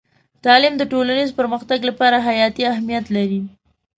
[0.43, 3.41] تعلیم د ټولنیز پرمختګ لپاره حیاتي اهمیت لري.